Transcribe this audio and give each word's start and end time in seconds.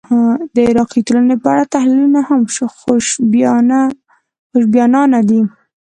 د 0.53 0.55
عراقي 0.69 1.01
ټولنې 1.07 1.35
په 1.41 1.47
اړه 1.53 1.71
تحلیلونه 1.73 2.19
هم 2.29 2.41
خوشبینانه 2.81 5.19
دي. 5.29 5.41